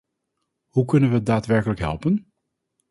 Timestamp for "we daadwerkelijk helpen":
1.11-2.31